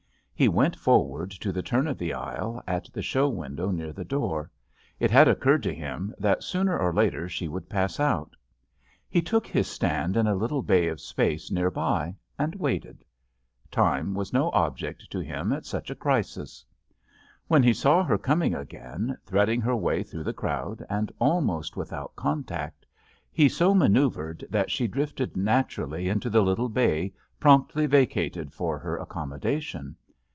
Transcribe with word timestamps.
He 0.33 0.47
went 0.49 0.75
forward 0.75 1.29
to 1.29 1.51
the 1.51 1.61
turn 1.61 1.85
of 1.85 1.99
the 1.99 2.13
aisle 2.15 2.63
at 2.65 2.89
the 2.91 3.03
show 3.03 3.29
window 3.29 3.69
near 3.69 3.93
the 3.93 4.03
door. 4.03 4.49
It 4.99 5.11
had 5.11 5.27
occurred 5.27 5.61
to 5.61 5.71
him 5.75 6.15
that 6.17 6.41
sooner 6.43 6.75
or 6.79 6.91
later 6.91 7.29
she 7.29 7.47
would 7.47 7.69
pass 7.69 7.99
out. 7.99 8.35
He 9.07 9.21
took 9.21 9.45
his 9.45 9.67
stand 9.67 10.17
in 10.17 10.25
a 10.25 10.33
little 10.33 10.63
bay 10.63 10.87
of 10.87 10.99
space 10.99 11.51
nearby 11.51 12.15
and 12.39 12.55
waited. 12.55 13.05
Time 13.69 14.15
was 14.15 14.33
i;io 14.33 14.49
object 14.51 15.11
to 15.11 15.19
him 15.19 15.53
at 15.53 15.67
such 15.67 15.91
a 15.91 15.95
crisis. 15.95 16.65
When 17.47 17.61
he 17.61 17.71
saw 17.71 18.01
her 18.03 18.17
coming 18.17 18.55
again, 18.55 19.19
threading 19.23 19.61
her 19.61 19.75
way 19.75 20.01
through 20.01 20.23
the 20.23 20.33
crowd 20.33 20.83
and 20.89 21.11
almost 21.19 21.77
with 21.77 21.93
out 21.93 22.15
contact, 22.15 22.83
he 23.31 23.47
so 23.47 23.75
maneuvered 23.75 24.43
that 24.49 24.71
she 24.71 24.87
drifted 24.87 25.37
naturally 25.37 26.09
into 26.09 26.31
the 26.31 26.41
little 26.41 26.69
bay 26.69 27.13
promptly 27.39 27.85
vacated 27.85 28.51
for 28.51 28.79
her 28.79 28.97
accommodation. 28.97 29.95